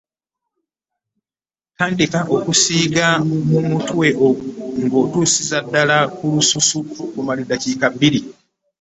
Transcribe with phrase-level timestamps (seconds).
[1.77, 3.05] Tandika okusiiga
[3.49, 4.07] mu mutwe
[4.83, 8.19] ng’otuusiza ddala ku lususu kwennyini okumala eddakiika bbiri.